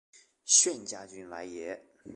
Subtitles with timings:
[0.45, 1.79] 炫家军来也！